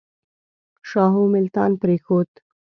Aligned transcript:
شاهو 0.89 1.23
ملتان 1.35 1.71
پرېښود. 1.81 2.29